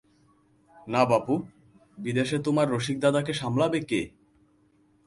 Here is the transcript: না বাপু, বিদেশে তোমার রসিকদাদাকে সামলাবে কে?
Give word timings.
না 0.87 1.01
বাপু, 1.05 1.35
বিদেশে 1.97 2.37
তোমার 2.39 2.67
রসিকদাদাকে 2.71 3.33
সামলাবে 3.33 3.79
কে? 3.81 4.01